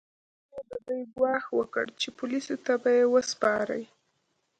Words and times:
خلکو 0.47 0.63
د 0.69 0.71
دوی 0.87 1.01
ګواښ 1.15 1.45
وکړ 1.59 1.85
چې 1.99 2.07
پولیسو 2.17 2.55
ته 2.65 2.73
به 2.81 2.89
یې 2.97 3.05
وسپاري. 3.13 3.83